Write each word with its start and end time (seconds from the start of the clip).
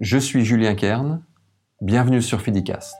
Je 0.00 0.16
suis 0.16 0.46
Julien 0.46 0.74
Kern, 0.74 1.22
bienvenue 1.82 2.22
sur 2.22 2.40
Fidicast. 2.40 2.96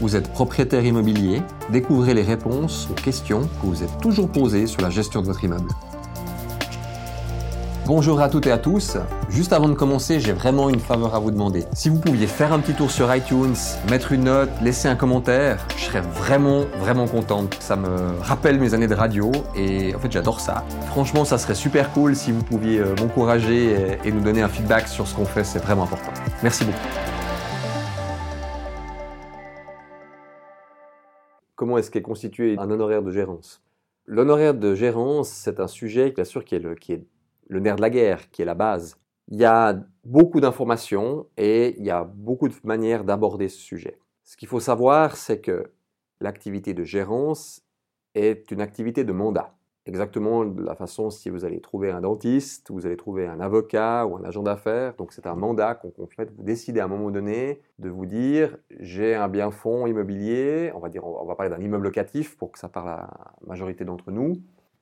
Vous 0.00 0.16
êtes 0.16 0.32
propriétaire 0.32 0.84
immobilier, 0.84 1.40
découvrez 1.70 2.14
les 2.14 2.22
réponses 2.24 2.88
aux 2.90 2.94
questions 2.94 3.42
que 3.42 3.66
vous 3.66 3.84
êtes 3.84 4.00
toujours 4.00 4.32
posées 4.32 4.66
sur 4.66 4.82
la 4.82 4.90
gestion 4.90 5.20
de 5.20 5.26
votre 5.26 5.44
immeuble. 5.44 5.68
Bonjour 7.84 8.20
à 8.20 8.28
toutes 8.28 8.46
et 8.46 8.52
à 8.52 8.58
tous. 8.58 8.96
Juste 9.28 9.52
avant 9.52 9.68
de 9.68 9.74
commencer, 9.74 10.20
j'ai 10.20 10.32
vraiment 10.32 10.70
une 10.70 10.78
faveur 10.78 11.16
à 11.16 11.18
vous 11.18 11.32
demander. 11.32 11.64
Si 11.72 11.88
vous 11.88 11.98
pouviez 11.98 12.28
faire 12.28 12.52
un 12.52 12.60
petit 12.60 12.74
tour 12.74 12.92
sur 12.92 13.12
iTunes, 13.12 13.56
mettre 13.90 14.12
une 14.12 14.24
note, 14.24 14.50
laisser 14.62 14.86
un 14.86 14.94
commentaire, 14.94 15.66
je 15.76 15.86
serais 15.86 16.00
vraiment, 16.00 16.60
vraiment 16.78 17.08
contente. 17.08 17.56
Ça 17.58 17.74
me 17.74 18.20
rappelle 18.20 18.60
mes 18.60 18.74
années 18.74 18.86
de 18.86 18.94
radio 18.94 19.32
et 19.56 19.96
en 19.96 19.98
fait 19.98 20.12
j'adore 20.12 20.38
ça. 20.38 20.64
Franchement, 20.86 21.24
ça 21.24 21.38
serait 21.38 21.56
super 21.56 21.92
cool 21.92 22.14
si 22.14 22.30
vous 22.30 22.44
pouviez 22.44 22.78
euh, 22.78 22.94
m'encourager 23.00 23.98
et, 24.04 24.12
nous 24.12 24.20
donner 24.20 24.42
un 24.42 24.48
feedback 24.48 24.86
sur 24.86 25.08
ce 25.08 25.16
qu'on 25.16 25.24
fait, 25.24 25.42
c'est 25.42 25.58
vraiment 25.58 25.82
important. 25.82 26.12
Merci 26.44 26.64
beaucoup. 26.64 26.78
Comment 31.56 31.78
est-ce 31.78 31.90
qu'est 31.90 32.02
constitué 32.02 32.56
un 32.60 32.70
honoraire 32.70 33.02
de 33.02 33.10
gérance? 33.10 33.60
L'honoraire 34.06 34.54
de 34.54 34.76
gérance, 34.76 35.30
c'est 35.30 35.58
un 35.58 35.66
sujet, 35.66 36.14
qui 36.14 36.54
est, 36.54 36.58
le, 36.60 36.76
qui 36.76 36.92
est 36.92 37.04
le 37.52 37.60
nerf 37.60 37.76
de 37.76 37.82
la 37.82 37.90
guerre, 37.90 38.30
qui 38.30 38.42
est 38.42 38.46
la 38.46 38.54
base. 38.54 38.96
Il 39.28 39.38
y 39.38 39.44
a 39.44 39.78
beaucoup 40.04 40.40
d'informations 40.40 41.26
et 41.36 41.76
il 41.78 41.84
y 41.84 41.90
a 41.90 42.04
beaucoup 42.04 42.48
de 42.48 42.54
manières 42.64 43.04
d'aborder 43.04 43.48
ce 43.48 43.60
sujet. 43.60 43.98
Ce 44.24 44.36
qu'il 44.36 44.48
faut 44.48 44.60
savoir, 44.60 45.16
c'est 45.16 45.40
que 45.40 45.72
l'activité 46.20 46.72
de 46.74 46.82
gérance 46.82 47.62
est 48.14 48.50
une 48.50 48.60
activité 48.60 49.04
de 49.04 49.12
mandat. 49.12 49.54
Exactement 49.84 50.44
de 50.44 50.62
la 50.62 50.76
façon 50.76 51.10
si 51.10 51.28
vous 51.28 51.44
allez 51.44 51.60
trouver 51.60 51.90
un 51.90 52.00
dentiste, 52.00 52.70
vous 52.70 52.86
allez 52.86 52.96
trouver 52.96 53.26
un 53.26 53.40
avocat 53.40 54.06
ou 54.06 54.16
un 54.16 54.24
agent 54.24 54.42
d'affaires. 54.42 54.94
Donc 54.94 55.12
c'est 55.12 55.26
un 55.26 55.34
mandat 55.34 55.74
qu'on 55.74 56.06
fait, 56.06 56.30
vous 56.30 56.44
décidez 56.44 56.80
à 56.80 56.84
un 56.84 56.88
moment 56.88 57.10
donné 57.10 57.60
de 57.80 57.90
vous 57.90 58.06
dire 58.06 58.56
j'ai 58.78 59.14
un 59.14 59.28
bien 59.28 59.50
fonds 59.50 59.86
immobilier, 59.86 60.70
on 60.74 60.78
va 60.78 60.88
dire 60.88 61.04
on 61.04 61.26
va 61.26 61.34
parler 61.34 61.50
d'un 61.50 61.60
immeuble 61.60 61.84
locatif 61.84 62.36
pour 62.38 62.52
que 62.52 62.60
ça 62.60 62.68
parle 62.68 62.90
à 62.90 62.96
la 62.96 63.32
majorité 63.46 63.84
d'entre 63.84 64.12
nous. 64.12 64.34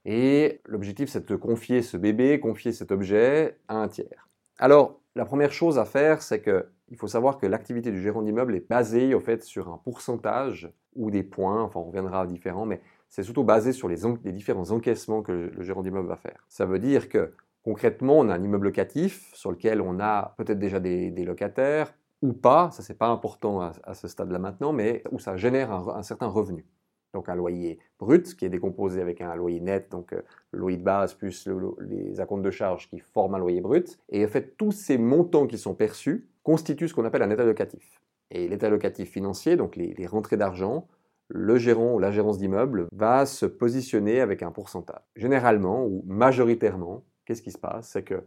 Et 0.04 0.60
l'objectif, 0.64 1.10
c'est 1.10 1.28
de 1.28 1.36
confier 1.36 1.82
ce 1.82 1.96
bébé, 1.96 2.40
confier 2.40 2.72
cet 2.72 2.90
objet 2.90 3.58
à 3.68 3.76
un 3.76 3.88
tiers. 3.88 4.28
Alors, 4.58 5.00
la 5.14 5.24
première 5.24 5.52
chose 5.52 5.78
à 5.78 5.84
faire, 5.84 6.22
c'est 6.22 6.42
qu'il 6.42 6.96
faut 6.96 7.06
savoir 7.06 7.38
que 7.38 7.46
l'activité 7.46 7.90
du 7.90 8.00
gérant 8.00 8.22
d'immeuble 8.22 8.54
est 8.54 8.68
basée 8.68 9.14
au 9.14 9.20
fait 9.20 9.42
sur 9.42 9.68
un 9.68 9.78
pourcentage 9.78 10.72
ou 10.94 11.10
des 11.10 11.22
points, 11.22 11.62
enfin 11.62 11.80
on 11.80 11.84
reviendra 11.84 12.22
à 12.22 12.26
différents, 12.26 12.66
mais 12.66 12.80
c'est 13.08 13.22
surtout 13.22 13.44
basé 13.44 13.72
sur 13.72 13.88
les, 13.88 13.96
différents 14.32 14.70
encaissements 14.70 15.22
que 15.22 15.32
le, 15.32 15.62
gérant 15.62 15.82
d'immeuble 15.82 16.08
va 16.08 16.16
faire. 16.16 16.44
Ça 16.48 16.64
veut 16.64 16.78
dire 16.78 17.08
que 17.08 17.32
concrètement, 17.62 18.18
on 18.18 18.28
a 18.28 18.34
un 18.34 18.42
immeuble 18.42 18.66
locatif 18.66 19.30
sur 19.34 19.50
lequel 19.50 19.80
on 19.80 20.00
a 20.00 20.34
peut-être 20.38 20.58
déjà 20.58 20.80
des, 20.80 21.10
locataires 21.24 21.92
ou 22.22 22.32
pas, 22.32 22.70
ça 22.70 22.82
c'est 22.82 22.98
pas 22.98 23.08
important 23.08 23.60
à, 23.60 23.94
ce 23.94 24.08
stade-là 24.08 24.38
maintenant, 24.38 24.72
mais 24.72 25.02
où 25.10 25.18
ça 25.18 25.36
génère 25.36 25.72
un 25.72 26.02
certain 26.02 26.26
revenu 26.26 26.66
donc 27.14 27.28
un 27.28 27.34
loyer 27.34 27.78
brut 27.98 28.34
qui 28.36 28.44
est 28.44 28.48
décomposé 28.48 29.00
avec 29.00 29.20
un 29.20 29.34
loyer 29.34 29.60
net, 29.60 29.90
donc 29.90 30.12
euh, 30.12 30.22
le 30.52 30.60
loyer 30.60 30.78
de 30.78 30.82
base 30.82 31.14
plus 31.14 31.48
les 31.80 32.20
acomptes 32.20 32.42
de 32.42 32.50
charges 32.50 32.88
qui 32.88 32.98
forment 32.98 33.34
un 33.34 33.38
loyer 33.38 33.60
brut. 33.60 33.98
Et 34.08 34.24
en 34.24 34.28
fait, 34.28 34.56
tous 34.56 34.72
ces 34.72 34.98
montants 34.98 35.46
qui 35.46 35.58
sont 35.58 35.74
perçus 35.74 36.28
constituent 36.42 36.88
ce 36.88 36.94
qu'on 36.94 37.04
appelle 37.04 37.22
un 37.22 37.30
état 37.30 37.44
locatif. 37.44 38.00
Et 38.30 38.48
l'état 38.48 38.70
locatif 38.70 39.10
financier, 39.10 39.56
donc 39.56 39.76
les 39.76 40.06
rentrées 40.06 40.36
d'argent, 40.36 40.86
le 41.30 41.58
gérant 41.58 41.94
ou 41.94 41.98
la 41.98 42.10
gérance 42.10 42.38
d'immeuble 42.38 42.88
va 42.92 43.24
se 43.24 43.46
positionner 43.46 44.20
avec 44.20 44.42
un 44.42 44.50
pourcentage. 44.50 45.02
Généralement 45.14 45.84
ou 45.84 46.02
majoritairement, 46.06 47.04
qu'est-ce 47.24 47.42
qui 47.42 47.52
se 47.52 47.58
passe? 47.58 47.90
C'est 47.90 48.02
que 48.02 48.24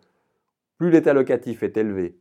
plus 0.77 0.89
l'état 0.89 1.13
locatif 1.13 1.63
est 1.63 1.75
élevé, 1.77 2.17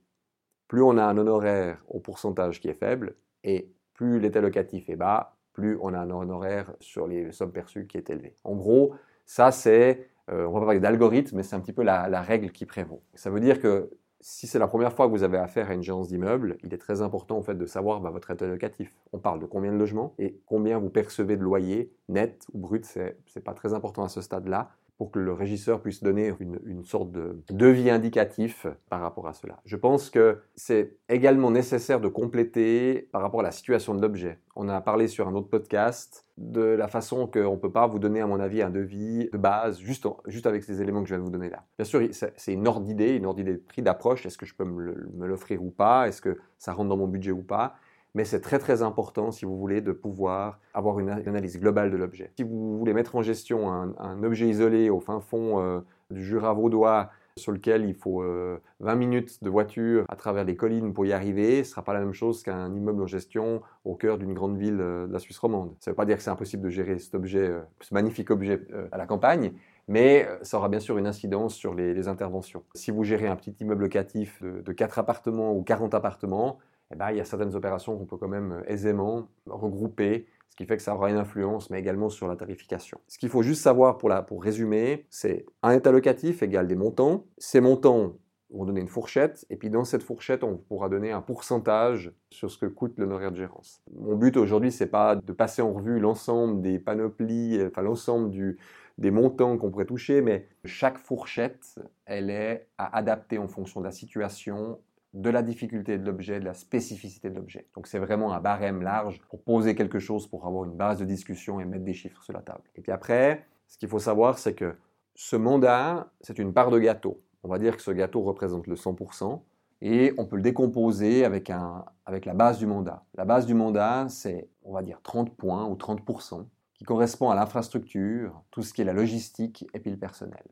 plus 0.66 0.82
on 0.82 0.98
a 0.98 1.04
un 1.04 1.16
honoraire 1.16 1.82
au 1.88 2.00
pourcentage 2.00 2.60
qui 2.60 2.68
est 2.68 2.74
faible, 2.74 3.14
et 3.44 3.70
plus 3.94 4.18
l'état 4.18 4.40
locatif 4.40 4.88
est 4.88 4.96
bas, 4.96 5.36
plus 5.52 5.78
on 5.80 5.94
a 5.94 5.98
un 5.98 6.10
honoraire 6.10 6.72
sur 6.80 7.06
les 7.06 7.32
sommes 7.32 7.52
perçues 7.52 7.86
qui 7.86 7.96
est 7.96 8.10
élevé. 8.10 8.34
En 8.44 8.54
gros, 8.54 8.94
ça 9.26 9.50
c'est, 9.52 10.08
euh, 10.30 10.46
on 10.46 10.52
va 10.52 10.60
pas 10.60 10.66
parler 10.66 10.80
d'algorithme, 10.80 11.36
mais 11.36 11.42
c'est 11.42 11.56
un 11.56 11.60
petit 11.60 11.72
peu 11.72 11.82
la, 11.82 12.22
règle 12.22 12.50
qui 12.50 12.66
prévaut. 12.66 13.02
Ça 13.14 13.30
veut 13.30 13.40
dire 13.40 13.60
que 13.60 13.90
si 14.20 14.46
c'est 14.46 14.58
la 14.58 14.68
première 14.68 14.92
fois 14.92 15.06
que 15.06 15.10
vous 15.10 15.24
avez 15.24 15.38
affaire 15.38 15.68
à 15.68 15.74
une 15.74 15.82
gérance 15.82 16.08
d'immeuble, 16.08 16.56
il 16.62 16.72
est 16.72 16.78
très 16.78 17.02
important 17.02 17.36
en 17.36 17.42
fait 17.42 17.56
de 17.56 17.66
savoir 17.66 18.00
bah, 18.00 18.10
votre 18.10 18.30
état 18.30 18.46
locatif. 18.46 18.94
On 19.12 19.18
parle 19.18 19.40
de 19.40 19.46
combien 19.46 19.72
de 19.72 19.78
logements 19.78 20.14
et 20.18 20.40
combien 20.46 20.78
vous 20.78 20.90
percevez 20.90 21.36
de 21.36 21.42
loyer 21.42 21.92
net 22.08 22.46
ou 22.52 22.58
brut, 22.58 22.84
c'est, 22.84 23.16
pas 23.44 23.54
très 23.54 23.74
important 23.74 24.04
à 24.04 24.08
ce 24.08 24.20
stade-là 24.20 24.70
pour 25.02 25.10
que 25.10 25.18
le 25.18 25.32
régisseur 25.32 25.82
puisse 25.82 26.00
donner 26.00 26.32
une, 26.38 26.84
sorte 26.84 27.10
de 27.10 27.42
devis 27.50 27.90
indicatif 27.90 28.68
par 28.88 29.00
rapport 29.00 29.26
à 29.26 29.32
cela. 29.32 29.58
Je 29.64 29.74
pense 29.74 30.10
que 30.10 30.38
c'est 30.54 30.96
également 31.08 31.50
nécessaire 31.50 31.98
de 31.98 32.06
compléter 32.06 33.08
par 33.10 33.20
rapport 33.20 33.40
à 33.40 33.42
la 33.42 33.50
situation 33.50 33.96
de 33.96 34.00
l'objet. 34.00 34.38
On 34.54 34.68
a 34.68 34.80
parlé 34.80 35.08
sur 35.08 35.26
un 35.26 35.34
autre 35.34 35.48
podcast 35.48 36.24
de 36.38 36.62
la 36.62 36.86
façon 36.86 37.26
qu'on 37.26 37.54
ne 37.54 37.56
peut 37.56 37.72
pas 37.72 37.88
vous 37.88 37.98
donner, 37.98 38.20
à 38.20 38.28
mon 38.28 38.38
avis, 38.38 38.62
un 38.62 38.70
devis 38.70 39.28
de 39.32 39.38
base 39.38 39.80
juste, 39.80 40.06
juste 40.28 40.46
avec 40.46 40.62
ces 40.62 40.80
éléments 40.80 41.02
que 41.02 41.08
je 41.08 41.14
viens 41.14 41.18
de 41.18 41.24
vous 41.24 41.36
donner 41.36 41.50
là. 41.50 41.64
Bien 41.76 41.84
sûr, 41.84 42.00
c'est 42.12 42.52
une 42.52 42.68
ordre 42.68 42.86
d'idée, 42.86 43.16
une 43.16 43.26
ordre 43.26 43.38
d'idée 43.38 43.54
de 43.54 43.58
prix 43.66 43.82
d'approche. 43.82 44.24
Est-ce 44.24 44.38
que 44.38 44.46
je 44.46 44.54
peux 44.54 44.64
me 44.64 45.26
l'offrir 45.26 45.64
ou 45.64 45.70
pas? 45.70 46.06
Est-ce 46.06 46.22
que 46.22 46.38
ça 46.58 46.74
rentre 46.74 46.90
dans 46.90 46.96
mon 46.96 47.08
budget 47.08 47.32
ou 47.32 47.42
pas? 47.42 47.74
Mais 48.14 48.24
c'est 48.24 48.40
très 48.40 48.58
très 48.58 48.82
important 48.82 49.30
si 49.30 49.44
vous 49.44 49.56
voulez 49.58 49.80
de 49.80 49.92
pouvoir 49.92 50.60
avoir 50.74 50.98
une 50.98 51.08
analyse 51.10 51.58
globale 51.58 51.90
de 51.90 51.96
l'objet. 51.96 52.30
Si 52.36 52.42
vous 52.42 52.78
voulez 52.78 52.92
mettre 52.92 53.16
en 53.16 53.22
gestion 53.22 53.70
un, 53.70 54.22
objet 54.22 54.48
isolé 54.48 54.90
au 54.90 55.00
fin 55.00 55.20
fond 55.20 55.60
euh, 55.60 55.80
du 56.10 56.22
Jura 56.22 56.52
vaudois 56.52 57.10
sur 57.38 57.52
lequel 57.52 57.86
il 57.86 57.94
faut 57.94 58.20
20 58.20 58.24
euh, 58.24 58.96
minutes 58.96 59.42
de 59.42 59.48
voiture 59.48 60.04
à 60.10 60.16
travers 60.16 60.44
les 60.44 60.54
collines 60.54 60.92
pour 60.92 61.06
y 61.06 61.14
arriver, 61.14 61.64
ce 61.64 61.70
ne 61.70 61.70
sera 61.70 61.82
pas 61.82 61.94
la 61.94 62.00
même 62.00 62.12
chose 62.12 62.42
qu'un 62.42 62.74
immeuble 62.74 63.02
en 63.02 63.06
gestion 63.06 63.62
au 63.86 63.94
cœur 63.94 64.18
d'une 64.18 64.34
grande 64.34 64.58
ville 64.58 64.78
euh, 64.80 65.06
de 65.06 65.12
la 65.12 65.18
Suisse 65.18 65.38
romande. 65.38 65.74
Ça 65.80 65.90
ne 65.90 65.92
veut 65.92 65.96
pas 65.96 66.04
dire 66.04 66.18
que 66.18 66.22
c'est 66.22 66.30
impossible 66.30 66.62
de 66.62 66.68
gérer 66.68 66.98
cet 66.98 67.14
objet, 67.14 67.50
ce 67.80 67.94
magnifique 67.94 68.30
objet 68.30 68.60
à 68.92 68.98
la 68.98 69.06
campagne, 69.06 69.52
mais 69.88 70.28
ça 70.42 70.58
aura 70.58 70.68
bien 70.68 70.78
sûr 70.78 70.98
une 70.98 71.06
incidence 71.06 71.54
sur 71.54 71.74
les, 71.74 72.06
interventions. 72.06 72.62
Si 72.74 72.90
vous 72.90 73.02
gérez 73.02 73.28
un 73.28 73.36
petit 73.36 73.54
immeuble 73.60 73.82
locatif 73.82 74.42
de, 74.42 74.60
de 74.60 74.72
4 74.72 74.98
appartements 74.98 75.52
ou 75.54 75.62
40 75.62 75.94
appartements, 75.94 76.58
eh 76.92 76.96
ben, 76.96 77.10
il 77.10 77.16
y 77.16 77.20
a 77.20 77.24
certaines 77.24 77.54
opérations 77.54 77.96
qu'on 77.96 78.06
peut 78.06 78.16
quand 78.16 78.28
même 78.28 78.52
euh, 78.52 78.70
aisément 78.70 79.28
regrouper, 79.46 80.26
ce 80.50 80.56
qui 80.56 80.66
fait 80.66 80.76
que 80.76 80.82
ça 80.82 80.94
aura 80.94 81.08
une 81.10 81.16
influence, 81.16 81.70
mais 81.70 81.80
également 81.80 82.10
sur 82.10 82.28
la 82.28 82.36
tarification. 82.36 83.00
Ce 83.08 83.18
qu'il 83.18 83.30
faut 83.30 83.42
juste 83.42 83.62
savoir 83.62 83.96
pour, 83.96 84.10
la, 84.10 84.22
pour 84.22 84.42
résumer, 84.42 85.06
c'est 85.08 85.46
un 85.62 85.72
état 85.72 85.90
locatif 85.90 86.42
égale 86.42 86.68
des 86.68 86.76
montants. 86.76 87.24
Ces 87.38 87.60
montants 87.60 88.16
vont 88.50 88.66
donner 88.66 88.82
une 88.82 88.88
fourchette, 88.88 89.46
et 89.48 89.56
puis 89.56 89.70
dans 89.70 89.84
cette 89.84 90.02
fourchette, 90.02 90.44
on 90.44 90.58
pourra 90.58 90.90
donner 90.90 91.10
un 91.10 91.22
pourcentage 91.22 92.12
sur 92.30 92.50
ce 92.50 92.58
que 92.58 92.66
coûte 92.66 92.98
l'honoraire 92.98 93.32
de 93.32 93.36
gérance. 93.36 93.82
Mon 93.98 94.14
but 94.14 94.36
aujourd'hui, 94.36 94.70
c'est 94.70 94.88
pas 94.88 95.16
de 95.16 95.32
passer 95.32 95.62
en 95.62 95.72
revue 95.72 95.98
l'ensemble 95.98 96.60
des 96.60 96.78
panoplies, 96.78 97.58
enfin 97.66 97.80
l'ensemble 97.80 98.28
du, 98.28 98.58
des 98.98 99.10
montants 99.10 99.56
qu'on 99.56 99.70
pourrait 99.70 99.86
toucher, 99.86 100.20
mais 100.20 100.48
chaque 100.66 100.98
fourchette, 100.98 101.76
elle 102.04 102.28
est 102.28 102.68
à 102.76 102.94
adapter 102.94 103.38
en 103.38 103.48
fonction 103.48 103.80
de 103.80 103.86
la 103.86 103.92
situation, 103.92 104.78
de 105.14 105.30
la 105.30 105.42
difficulté 105.42 105.98
de 105.98 106.04
l'objet, 106.04 106.40
de 106.40 106.44
la 106.44 106.54
spécificité 106.54 107.28
de 107.28 107.36
l'objet. 107.36 107.66
Donc 107.74 107.86
c'est 107.86 107.98
vraiment 107.98 108.32
un 108.32 108.40
barème 108.40 108.82
large 108.82 109.20
pour 109.28 109.42
poser 109.42 109.74
quelque 109.74 109.98
chose, 109.98 110.26
pour 110.26 110.46
avoir 110.46 110.64
une 110.64 110.76
base 110.76 110.98
de 110.98 111.04
discussion 111.04 111.60
et 111.60 111.64
mettre 111.64 111.84
des 111.84 111.94
chiffres 111.94 112.22
sur 112.22 112.32
la 112.32 112.40
table. 112.40 112.62
Et 112.76 112.80
puis 112.80 112.92
après, 112.92 113.46
ce 113.66 113.76
qu'il 113.76 113.88
faut 113.88 113.98
savoir, 113.98 114.38
c'est 114.38 114.54
que 114.54 114.74
ce 115.14 115.36
mandat, 115.36 116.10
c'est 116.22 116.38
une 116.38 116.52
part 116.52 116.70
de 116.70 116.78
gâteau. 116.78 117.22
On 117.42 117.48
va 117.48 117.58
dire 117.58 117.76
que 117.76 117.82
ce 117.82 117.90
gâteau 117.90 118.22
représente 118.22 118.66
le 118.66 118.74
100%, 118.74 119.40
et 119.84 120.14
on 120.16 120.26
peut 120.26 120.36
le 120.36 120.42
décomposer 120.42 121.24
avec, 121.24 121.50
un, 121.50 121.84
avec 122.06 122.24
la 122.24 122.34
base 122.34 122.58
du 122.58 122.66
mandat. 122.66 123.04
La 123.14 123.24
base 123.24 123.46
du 123.46 123.54
mandat, 123.54 124.06
c'est, 124.08 124.48
on 124.62 124.72
va 124.72 124.82
dire, 124.82 125.00
30 125.02 125.36
points 125.36 125.66
ou 125.66 125.74
30%, 125.74 126.46
qui 126.74 126.84
correspond 126.84 127.30
à 127.30 127.34
l'infrastructure, 127.34 128.42
tout 128.52 128.62
ce 128.62 128.72
qui 128.72 128.82
est 128.82 128.84
la 128.84 128.92
logistique 128.92 129.66
et 129.74 129.80
puis 129.80 129.90
le 129.90 129.96
personnel. 129.96 130.44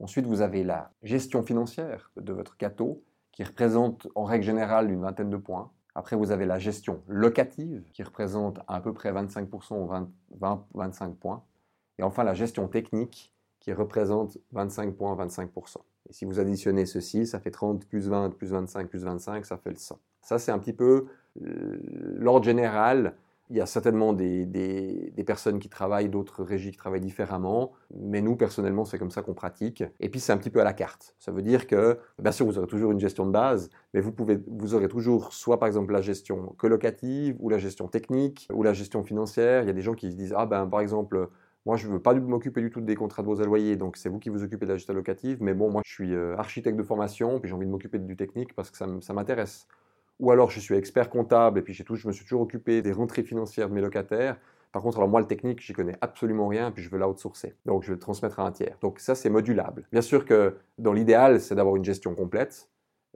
Ensuite, 0.00 0.26
vous 0.26 0.40
avez 0.40 0.64
la 0.64 0.90
gestion 1.04 1.44
financière 1.44 2.10
de 2.16 2.32
votre 2.32 2.56
gâteau, 2.58 3.04
qui 3.36 3.44
représente 3.44 4.08
en 4.14 4.24
règle 4.24 4.44
générale 4.44 4.90
une 4.90 5.02
vingtaine 5.02 5.28
de 5.28 5.36
points. 5.36 5.70
Après, 5.94 6.16
vous 6.16 6.30
avez 6.30 6.46
la 6.46 6.58
gestion 6.58 7.02
locative, 7.06 7.84
qui 7.92 8.02
représente 8.02 8.60
à 8.66 8.80
peu 8.80 8.94
près 8.94 9.12
25% 9.12 9.74
ou 9.74 9.86
20, 10.38 10.66
25 10.74 11.16
points. 11.16 11.44
Et 11.98 12.02
enfin, 12.02 12.24
la 12.24 12.32
gestion 12.32 12.66
technique, 12.66 13.34
qui 13.60 13.74
représente 13.74 14.38
25 14.52 14.94
points, 14.94 15.14
25%. 15.26 15.76
Et 16.08 16.12
si 16.14 16.24
vous 16.24 16.40
additionnez 16.40 16.86
ceci, 16.86 17.26
ça 17.26 17.38
fait 17.38 17.50
30 17.50 17.86
plus 17.86 18.08
20 18.08 18.30
plus 18.30 18.52
25 18.52 18.88
plus 18.88 19.04
25, 19.04 19.44
ça 19.44 19.58
fait 19.58 19.70
le 19.70 19.76
100. 19.76 19.98
Ça, 20.22 20.38
c'est 20.38 20.50
un 20.50 20.58
petit 20.58 20.72
peu 20.72 21.06
l'ordre 21.34 22.44
général 22.44 23.16
il 23.50 23.56
y 23.56 23.60
a 23.60 23.66
certainement 23.66 24.12
des, 24.12 25.12
personnes 25.26 25.58
qui 25.58 25.68
travaillent, 25.68 26.08
d'autres 26.08 26.42
régies 26.42 26.72
qui 26.72 26.76
travaillent 26.76 27.00
différemment, 27.00 27.72
mais 27.94 28.20
nous, 28.20 28.36
personnellement, 28.36 28.84
c'est 28.84 28.98
comme 28.98 29.10
ça 29.10 29.22
qu'on 29.22 29.34
pratique. 29.34 29.84
Et 30.00 30.08
puis, 30.08 30.20
c'est 30.20 30.32
un 30.32 30.36
petit 30.36 30.50
peu 30.50 30.60
à 30.60 30.64
la 30.64 30.72
carte. 30.72 31.14
Ça 31.18 31.32
veut 31.32 31.42
dire 31.42 31.66
que, 31.66 31.98
bien 32.20 32.32
sûr, 32.32 32.46
vous 32.46 32.58
aurez 32.58 32.66
toujours 32.66 32.92
une 32.92 33.00
gestion 33.00 33.26
de 33.26 33.30
base, 33.30 33.70
mais 33.94 34.00
vous, 34.00 34.12
pouvez, 34.12 34.38
vous 34.48 34.74
aurez 34.74 34.88
toujours 34.88 35.32
soit, 35.32 35.58
par 35.58 35.66
exemple, 35.66 35.92
la 35.92 36.00
gestion 36.00 36.54
colocative, 36.58 37.36
ou 37.38 37.48
la 37.48 37.58
gestion 37.58 37.88
technique, 37.88 38.48
ou 38.52 38.62
la 38.62 38.72
gestion 38.72 39.04
financière. 39.04 39.62
Il 39.62 39.66
y 39.66 39.70
a 39.70 39.74
des 39.74 39.82
gens 39.82 39.94
qui 39.94 40.10
se 40.10 40.16
disent, 40.16 40.34
ah 40.36 40.46
ben, 40.46 40.66
par 40.66 40.80
exemple, 40.80 41.28
Moi, 41.66 41.76
je 41.76 41.88
ne 41.88 41.94
veux 41.94 42.02
pas 42.02 42.14
m'occuper 42.14 42.60
du 42.60 42.70
tout 42.70 42.80
des 42.80 42.94
contrats 42.94 43.22
de 43.22 43.26
vos 43.26 43.42
loyer, 43.44 43.76
donc 43.76 43.96
c'est 43.96 44.08
vous 44.08 44.20
qui 44.20 44.28
vous 44.28 44.44
occupez 44.44 44.66
de 44.66 44.70
la 44.70 44.76
gestion 44.76 44.94
locative. 44.94 45.38
Mais 45.40 45.54
bon, 45.54 45.70
moi, 45.70 45.82
je 45.84 45.92
suis 45.92 46.14
euh, 46.14 46.36
architecte 46.36 46.76
de 46.78 46.82
formation, 46.84 47.40
puis 47.40 47.48
j'ai 47.48 47.54
envie 47.54 47.66
de 47.66 47.70
m'occuper 47.70 47.98
du 47.98 48.16
technique 48.16 48.54
parce 48.54 48.70
que 48.70 48.76
ça, 48.76 49.12
m'intéresse. 49.12 49.66
Ou 50.18 50.30
alors, 50.30 50.50
je 50.50 50.60
suis 50.60 50.74
expert 50.74 51.10
comptable, 51.10 51.58
et 51.58 51.62
puis 51.62 51.76
tout, 51.84 51.96
je 51.96 52.06
me 52.08 52.12
suis 52.12 52.24
toujours 52.24 52.40
occupé 52.40 52.82
des 52.82 52.92
rentrées 52.92 53.22
financières 53.22 53.68
de 53.68 53.74
mes 53.74 53.80
locataires. 53.80 54.38
Par 54.72 54.82
contre, 54.82 54.98
alors 54.98 55.08
moi, 55.08 55.20
le 55.20 55.26
technique, 55.26 55.60
j'y 55.60 55.72
connais 55.72 55.96
absolument 56.00 56.48
rien, 56.48 56.70
puis 56.70 56.82
je 56.82 56.90
veux 56.90 56.98
l'outsourcer. 56.98 57.54
Donc, 57.64 57.82
je 57.82 57.88
vais 57.88 57.94
le 57.94 58.00
transmettre 58.00 58.40
à 58.40 58.46
un 58.46 58.52
tiers. 58.52 58.76
Donc, 58.80 59.00
ça, 59.00 59.14
c'est 59.14 59.30
modulable. 59.30 59.86
Bien 59.92 60.02
sûr 60.02 60.24
que 60.24 60.56
dans 60.78 60.92
l'idéal, 60.92 61.40
c'est 61.40 61.54
d'avoir 61.54 61.76
une 61.76 61.84
gestion 61.84 62.14
complète. 62.14 62.68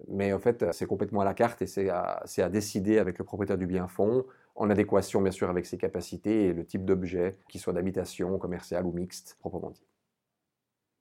Mais 0.09 0.33
en 0.33 0.39
fait, 0.39 0.65
c'est 0.73 0.87
complètement 0.87 1.21
à 1.21 1.25
la 1.25 1.35
carte 1.35 1.61
et 1.63 1.67
c'est 1.67 1.91
à, 1.91 2.23
à, 2.39 2.49
décider 2.49 2.99
avec 2.99 3.19
le 3.19 3.25
propriétaire 3.25 3.59
du 3.59 3.67
bien 3.67 3.87
fond, 3.87 4.25
en 4.55 4.71
adéquation 4.71 5.21
bien 5.21 5.31
sûr 5.31 5.51
avec 5.51 5.67
ses 5.67 5.77
capacités 5.77 6.47
et 6.47 6.53
le 6.55 6.65
type 6.65 6.87
d'objet, 6.87 7.37
qu'il 7.49 7.61
soit 7.61 7.75
d'habitation, 7.75 8.39
commercial 8.39 8.87
ou 8.87 8.93
mixte, 8.93 9.37
proprement 9.41 9.71
dit. 9.71 9.90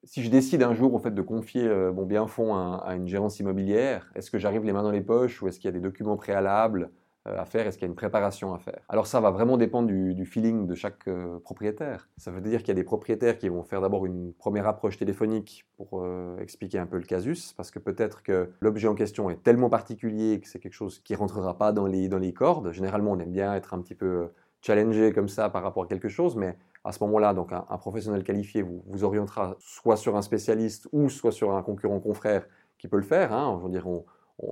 Si 0.04 0.24
je 0.24 0.30
décide 0.30 0.63
un 0.63 0.74
jour 0.74 0.96
en 0.96 1.00
fait, 1.00 1.12
de 1.12 1.22
confier 1.22 1.68
euh, 1.68 1.92
mon 1.92 2.06
bien 2.06 2.25
fond 2.25 2.56
à 2.56 2.96
une 2.96 3.07
gérance 3.07 3.40
immobilière, 3.40 4.10
est-ce 4.16 4.31
que 4.31 4.40
j'arrive 4.40 4.63
les 4.63 4.72
mains 4.72 4.84
dans 4.84 4.92
les 4.92 5.01
poches 5.01 5.42
ou 5.42 5.48
est-ce 5.48 5.60
qu'il 5.60 5.68
y 5.68 5.69
a 5.69 5.74
des 5.74 5.81
documents 5.81 6.16
préalables 6.16 6.90
euh, 7.28 7.38
à 7.38 7.44
faire? 7.44 7.68
Est-ce 7.68 7.78
qu'il 7.78 7.86
y 7.86 7.90
a 7.90 7.92
une 7.92 7.96
préparation 7.96 8.54
à 8.54 8.60
faire? 8.60 8.80
Alors 8.88 9.07
ça 9.07 9.19
va 9.19 9.30
vraiment 9.30 9.57
dépendre 9.57 9.90
du, 9.90 10.25
feeling 10.25 10.68
de 10.68 10.74
chaque 10.74 11.06
euh, 11.10 11.40
propriétaire. 11.40 12.07
Ça 12.16 12.31
veut 12.31 12.40
dire 12.40 12.60
qu'il 12.60 12.69
y 12.69 12.72
a 12.72 12.75
des 12.75 12.86
propriétaires 12.86 13.38
qui 13.38 13.50
vont 13.50 13.63
faire 13.63 13.81
d'abord 13.81 14.06
une 14.06 14.31
première 14.34 14.68
approche 14.68 14.98
téléphonique 14.98 15.66
pour 15.75 16.07
expliquer 16.40 16.80
un 16.80 16.86
peu 16.86 16.98
le 16.98 17.04
casus, 17.04 17.54
parce 17.54 17.69
que 17.69 17.80
peut-être 17.80 18.24
que 18.24 18.50
l'objet 18.62 18.88
en 18.88 18.96
question 18.96 19.30
est 19.30 19.44
tellement 19.44 19.69
particulier 19.69 20.40
que 20.40 20.48
c'est 20.48 20.60
quelque 20.60 20.74
chose 20.74 21.00
qui 21.00 21.13
rentrera 21.13 21.57
pas 21.57 21.74
dans 21.74 21.88
les, 21.88 22.07
dans 22.07 22.19
les 22.19 22.31
cordes. 22.31 22.72
Généralement, 22.72 23.12
on 23.12 23.19
aime 23.19 23.31
bien 23.31 23.54
être 23.54 23.74
un 23.74 23.81
petit 23.81 23.96
peu 23.96 24.30
challengé 24.62 25.13
comme 25.13 25.30
ça 25.30 25.50
par 25.50 25.63
rapport 25.63 25.84
à 25.84 25.88
quelque 25.88 26.10
chose, 26.10 26.36
mais 26.36 26.57
à 26.84 26.92
ce 26.92 27.04
moment-là, 27.04 27.34
donc 27.34 27.52
un, 27.52 27.78
professionnel 27.78 28.24
qualifié 28.24 28.62
vous, 28.62 29.04
orientera 29.04 29.56
soit 29.60 29.98
sur 29.98 30.16
un 30.16 30.22
spécialiste 30.22 30.88
ou 30.92 31.10
soit 31.10 31.31
sur 31.31 31.54
un 31.56 31.62
concurrent 31.62 32.00
confrère 32.00 32.48
qui 32.78 32.88
peut 32.88 32.98
le 32.98 33.04
faire. 33.04 33.34
Hein. 33.34 33.58
Je 33.60 33.66
veux 33.66 33.72
dire, 33.72 33.86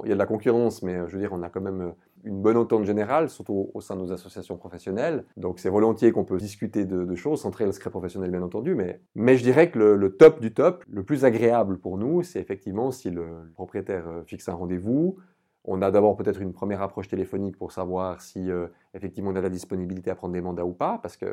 il 0.03 0.09
y 0.09 0.12
a 0.12 0.15
de 0.15 0.19
la 0.19 0.25
concurrence, 0.25 0.83
mais 0.83 0.95
je 1.07 1.13
veux 1.13 1.19
dire, 1.19 1.31
on 1.31 1.41
a 1.41 1.50
quand 1.50 1.62
même 1.62 1.94
une 2.24 2.41
bonne 2.41 2.57
entente 2.57 2.83
générale, 2.83 3.29
surtout 3.29 3.71
au 3.74 3.79
sein 3.79 3.95
de 3.95 4.01
nos 4.01 4.12
associations 4.12 4.57
professionnelles. 4.57 5.24
Donc 5.38 5.59
c'est 5.59 5.69
volontiers 5.69 6.12
qu'on 6.12 6.25
peut 6.25 6.38
discuter 6.38 6.85
de, 6.85 7.15
choses, 7.15 7.41
sans 7.41 7.51
le 7.57 7.71
secret 7.71 7.89
professionnel 7.89 8.30
bien 8.30 8.41
entendu, 8.41 8.75
mais, 8.75 9.00
mais 9.15 9.38
je 9.38 9.44
dirais 9.44 9.71
que 9.71 9.80
le, 9.80 10.15
top 10.15 10.41
du 10.41 10.53
top, 10.53 10.83
le 10.89 11.03
plus 11.03 11.23
agréable 11.23 11.77
pour 11.80 11.97
nous, 11.97 12.23
c'est 12.23 12.39
effectivement 12.39 12.91
si 12.91 13.09
le 13.09 13.25
propriétaire 13.53 14.06
fixe 14.25 14.50
un 14.50 14.53
rendez-vous, 14.53 15.18
on 15.67 15.81
a 15.81 15.91
d'abord 15.91 16.15
peut-être 16.15 16.41
une 16.41 16.53
première 16.53 16.81
approche 16.81 17.09
téléphonique 17.09 17.57
pour 17.57 17.73
savoir 17.73 18.21
si 18.21 18.49
euh, 18.49 18.67
effectivement 18.93 19.31
on 19.31 19.35
a 19.35 19.41
la 19.41 19.49
disponibilité 19.49 20.09
à 20.09 20.15
prendre 20.15 20.33
des 20.33 20.41
mandats 20.41 20.65
ou 20.65 20.71
pas, 20.71 20.97
parce 21.01 21.17
que 21.17 21.25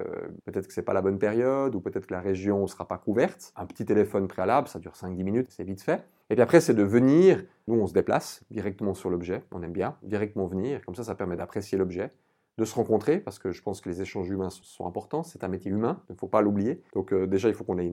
peut-être 0.44 0.66
que 0.66 0.72
c'est 0.72 0.82
pas 0.82 0.92
la 0.92 1.02
bonne 1.02 1.19
période, 1.19 1.75
ou 1.75 1.81
peut-être 1.81 2.06
que 2.06 2.12
la 2.12 2.20
région 2.20 2.62
ne 2.62 2.66
sera 2.66 2.86
pas 2.86 2.98
couverte. 2.98 3.52
Un 3.56 3.64
petit 3.64 3.84
téléphone 3.84 4.26
préalable, 4.26 4.66
ça 4.66 4.81
dure 4.81 4.92
5-10 4.92 5.22
minutes, 5.22 5.46
c'est 5.50 5.64
vite 5.64 5.81
fait. 5.81 6.04
Et 6.31 6.34
puis 6.34 6.42
après, 6.42 6.60
c'est 6.60 6.75
de 6.75 6.82
venir, 6.82 7.44
nous 7.69 7.76
on 7.76 7.86
se 7.86 7.94
déplace 7.94 8.42
directement 8.50 8.92
sur 8.92 9.08
l'objet, 9.08 9.44
on 9.52 9.62
aime 9.62 9.72
bien, 9.72 9.96
directement 10.02 10.46
venir, 10.46 10.84
comme 10.84 10.96
ça 10.96 11.04
ça 11.04 11.14
permet 11.14 11.37
d'apprécier 11.37 11.78
l'objet, 11.78 12.10
de 12.56 12.64
se 12.64 12.74
rencontrer, 12.74 13.18
parce 13.18 13.38
que 13.38 13.50
je 13.50 13.62
pense 13.62 13.80
que 13.80 13.88
les 13.88 14.00
échanges 14.00 14.28
humains 14.28 14.50
sont 14.50 14.86
importants, 14.86 15.24
c'est 15.24 15.42
un 15.42 15.48
métier 15.48 15.72
humain, 15.72 16.00
il 16.08 16.12
ne 16.12 16.18
faut 16.18 16.28
pas 16.28 16.40
l'oublier. 16.40 16.82
Donc 16.94 17.12
euh, 17.12 17.26
déjà, 17.26 17.48
il 17.48 17.54
faut 17.54 17.64
qu'on 17.64 17.78
ait 17.78 17.90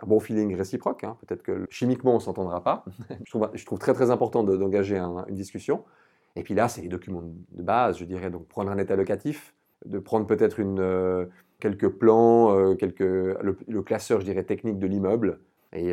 un 0.00 0.06
bon 0.06 0.20
feeling 0.20 0.54
réciproque, 0.54 1.02
hein. 1.02 1.16
peut-être 1.26 1.42
que 1.42 1.66
chimiquement, 1.70 2.12
on 2.12 2.16
ne 2.16 2.20
s'entendra 2.20 2.62
pas. 2.62 2.84
je, 3.24 3.64
trouve, 3.64 3.78
très 3.78 3.94
très 3.94 4.10
important 4.10 4.44
d'engager 4.44 4.96
une 4.96 5.34
discussion. 5.34 5.84
Et 6.36 6.42
puis 6.42 6.54
là, 6.54 6.68
c'est 6.68 6.82
les 6.82 6.88
documents 6.88 7.22
de 7.22 7.62
base, 7.62 7.98
je 7.98 8.04
dirais, 8.04 8.30
donc 8.30 8.46
prendre 8.46 8.70
un 8.70 8.78
état 8.78 8.94
locatif, 8.94 9.54
de 9.84 9.98
prendre 9.98 10.26
peut-être 10.26 10.60
euh, 10.60 11.26
quelques 11.58 11.88
plans, 11.88 12.56
euh, 12.56 12.74
quelques, 12.74 13.00
le, 13.00 13.82
classeur, 13.82 14.20
je 14.20 14.26
dirais, 14.26 14.44
technique 14.44 14.78
de 14.78 14.86
l'immeuble. 14.86 15.40
Et 15.72 15.92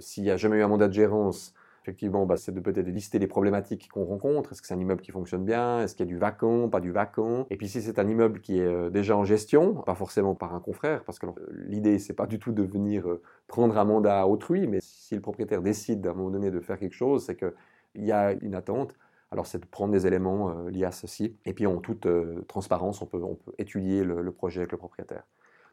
s'il 0.00 0.24
n'y 0.24 0.30
a 0.30 0.36
jamais 0.36 0.58
eu 0.58 0.62
un 0.62 0.68
mandat 0.68 0.88
de 0.88 0.92
gérance, 0.92 1.54
Effectivement, 1.82 2.26
bah, 2.26 2.36
c'est 2.36 2.52
de 2.52 2.60
peut-être 2.60 2.86
lister 2.86 3.18
les 3.18 3.26
problématiques 3.26 3.88
qu'on 3.92 4.04
rencontre. 4.04 4.52
Est-ce 4.52 4.62
que 4.62 4.68
c'est 4.68 4.74
un 4.74 4.78
immeuble 4.78 5.00
qui 5.00 5.10
fonctionne 5.10 5.44
bien? 5.44 5.82
Est-ce 5.82 5.96
qu'il 5.96 6.06
y 6.06 6.08
a 6.08 6.12
du 6.12 6.16
vacant? 6.16 6.68
Pas 6.68 6.80
du 6.80 6.92
vacant? 6.92 7.46
Et 7.50 7.56
puis 7.56 7.68
si 7.68 7.82
c'est 7.82 7.98
un 7.98 8.06
immeuble 8.06 8.40
qui 8.40 8.60
est 8.60 8.64
euh, 8.64 8.88
déjà 8.88 9.16
en 9.16 9.24
gestion, 9.24 9.74
pas 9.74 9.96
forcément 9.96 10.36
par 10.36 10.54
un 10.54 10.60
confrère, 10.60 11.02
parce 11.02 11.18
que 11.18 11.26
l'idée 11.50 11.98
c'est 11.98 12.12
pas 12.12 12.26
du 12.26 12.38
tout 12.38 12.52
de 12.52 12.62
venir 12.62 13.08
euh, 13.08 13.20
prendre 13.48 13.76
un 13.76 13.84
mandat 13.84 14.20
à 14.20 14.26
autrui, 14.26 14.68
mais 14.68 14.78
si 14.80 15.16
le 15.16 15.20
propriétaire 15.20 15.60
décide 15.60 16.06
à 16.06 16.10
un 16.10 16.14
moment 16.14 16.30
donné 16.30 16.52
de 16.52 16.60
faire 16.60 16.78
quelque 16.78 16.94
chose, 16.94 17.24
c'est 17.24 17.36
qu'il 17.36 18.04
y 18.04 18.12
a 18.12 18.32
une 18.32 18.54
attente. 18.54 18.94
Alors 19.32 19.46
c'est 19.46 19.58
de 19.58 19.66
prendre 19.66 19.92
des 19.92 20.06
éléments 20.06 20.50
euh, 20.50 20.70
liés 20.70 20.84
à 20.84 20.92
ceci, 20.92 21.36
et 21.44 21.52
puis 21.52 21.66
en 21.66 21.78
toute 21.78 22.06
transparence, 22.46 23.02
on 23.02 23.06
peut, 23.06 23.22
on 23.24 23.34
peut 23.34 23.52
étudier 23.58 24.04
le 24.04 24.30
projet 24.30 24.60
avec 24.60 24.70
le 24.70 24.78
propriétaire. 24.78 25.24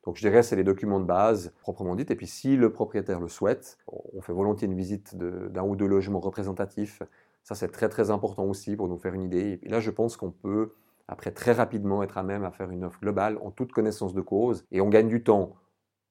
Donc 0.06 0.16
je 0.16 0.22
dirais 0.22 0.44
c'est 0.44 0.56
les 0.56 0.64
documents 0.64 1.00
de 1.00 1.06
base 1.06 1.54
proprement 1.62 1.96
dit. 1.96 2.06
Et 2.10 2.16
puis 2.16 2.28
si 2.28 2.56
le 2.56 2.72
propriétaire 2.72 3.20
le 3.20 3.28
souhaite, 3.28 3.78
on 3.88 4.22
fait 4.22 4.34
volontiers 4.34 4.68
une 4.68 4.76
visite 4.76 5.16
d'un 5.18 5.64
ou 5.64 5.76
deux 5.76 5.88
logements 5.88 6.20
représentatifs. 6.20 7.02
Ça 7.44 7.56
c'est 7.56 7.70
très 7.70 7.90
très 7.90 8.12
important 8.12 8.46
aussi 8.46 8.76
pour 8.76 8.88
nous 8.88 8.98
faire 8.98 9.14
une 9.14 9.24
idée. 9.24 9.60
Et 9.64 9.70
là 9.70 9.80
je 9.80 9.92
pense 9.92 10.18
qu'on 10.18 10.32
peut 10.32 10.74
après 11.08 11.32
très 11.32 11.52
rapidement 11.52 12.04
être 12.04 12.18
à 12.18 12.24
même 12.24 12.44
à 12.44 12.52
faire 12.52 12.70
une 12.70 12.84
offre 12.84 13.00
globale 13.02 13.38
en 13.42 13.52
toute 13.52 13.72
connaissance 13.72 14.14
de 14.14 14.22
cause. 14.22 14.66
Et 14.72 14.82
on 14.82 14.90
gagne 14.90 15.08
du 15.08 15.24
temps 15.24 15.56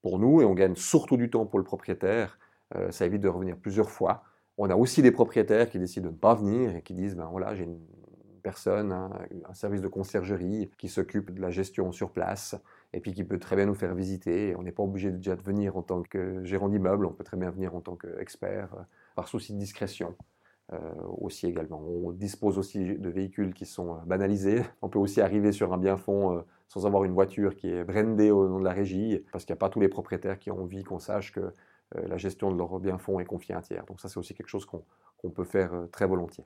pour 0.02 0.18
nous 0.18 0.40
et 0.40 0.44
on 0.44 0.54
gagne 0.54 0.74
surtout 0.74 1.16
du 1.16 1.30
temps 1.30 1.46
pour 1.46 1.58
le 1.58 1.64
propriétaire. 1.64 2.38
Euh, 2.74 2.90
ça 2.90 3.06
évite 3.06 3.22
de 3.22 3.28
revenir 3.28 3.56
plusieurs 3.56 3.90
fois. 3.90 4.24
On 4.58 4.68
a 4.70 4.76
aussi 4.76 5.02
des 5.02 5.12
propriétaires 5.12 5.70
qui 5.70 5.78
décident 5.78 6.08
de 6.08 6.12
ne 6.12 6.18
pas 6.18 6.34
venir 6.34 6.76
et 6.76 6.82
qui 6.82 6.94
disent 6.94 7.16
ben 7.16 7.28
voilà 7.30 7.54
j'ai 7.54 7.64
une 7.64 7.78
personne, 8.42 8.92
un 8.92 9.54
service 9.54 9.80
de 9.80 9.88
conciergerie 9.88 10.70
qui 10.78 10.88
s'occupe 10.88 11.32
de 11.32 11.40
la 11.40 11.50
gestion 11.50 11.92
sur 11.92 12.10
place 12.10 12.56
et 12.92 13.00
puis 13.00 13.12
qui 13.12 13.24
peut 13.24 13.38
très 13.38 13.56
bien 13.56 13.66
nous 13.66 13.74
faire 13.74 13.94
visiter. 13.94 14.54
On 14.56 14.62
n'est 14.62 14.72
pas 14.72 14.82
obligé 14.82 15.10
déjà 15.10 15.36
de 15.36 15.42
venir 15.42 15.76
en 15.76 15.82
tant 15.82 16.02
que 16.02 16.42
gérant 16.44 16.68
d'immeuble, 16.68 17.06
on 17.06 17.12
peut 17.12 17.24
très 17.24 17.36
bien 17.36 17.50
venir 17.50 17.74
en 17.74 17.80
tant 17.80 17.96
qu'expert, 17.96 18.74
euh, 18.74 18.82
par 19.14 19.28
souci 19.28 19.52
de 19.52 19.58
discrétion. 19.58 20.14
Euh, 20.74 20.78
aussi 21.16 21.46
également. 21.46 21.80
On 21.80 22.12
dispose 22.12 22.58
aussi 22.58 22.84
de 22.84 23.08
véhicules 23.08 23.54
qui 23.54 23.64
sont 23.64 23.94
euh, 23.94 23.98
banalisés. 24.04 24.62
On 24.82 24.90
peut 24.90 24.98
aussi 24.98 25.22
arriver 25.22 25.50
sur 25.50 25.72
un 25.72 25.78
bien 25.78 25.96
fond 25.96 26.44
sans 26.68 26.84
avoir 26.84 27.04
une 27.04 27.14
voiture 27.14 27.56
qui 27.56 27.70
est 27.70 27.84
brandée 27.84 28.30
au 28.30 28.46
nom 28.46 28.58
de 28.58 28.64
la 28.64 28.72
régie, 28.72 29.24
parce 29.32 29.46
qu'il 29.46 29.54
n'y 29.54 29.58
a 29.58 29.60
pas 29.60 29.70
tous 29.70 29.80
les 29.80 29.88
propriétaires 29.88 30.38
qui 30.38 30.50
ont 30.50 30.60
envie 30.60 30.84
qu'on 30.84 30.98
sache 30.98 31.32
que 31.32 31.54
la 31.94 32.18
gestion 32.18 32.52
de 32.52 32.58
leur 32.58 32.78
bien 32.80 32.98
fond 32.98 33.18
est 33.18 33.24
confiée 33.24 33.54
à 33.54 33.58
un 33.58 33.62
tiers. 33.62 33.86
Donc 33.86 33.98
ça, 33.98 34.10
c'est 34.10 34.18
aussi 34.18 34.34
quelque 34.34 34.48
chose 34.48 34.66
qu'on 34.66 35.30
peut 35.30 35.44
faire 35.44 35.72
très 35.90 36.06
volontiers. 36.06 36.44